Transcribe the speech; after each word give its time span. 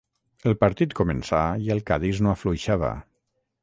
El 0.51 0.55
partit 0.63 0.95
començà 1.01 1.43
i 1.67 1.71
el 1.77 1.87
Cadis 1.93 2.25
no 2.25 2.35
afluixava. 2.35 2.95